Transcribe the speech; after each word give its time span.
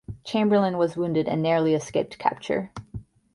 Chamberlain 0.23 0.79
was 0.79 0.97
wounded 0.97 1.27
and 1.27 1.43
narrowly 1.43 1.75
escaped 1.75 2.17
capture. 2.17 2.71